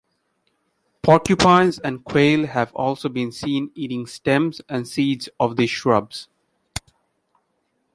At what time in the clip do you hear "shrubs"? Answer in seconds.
5.69-6.27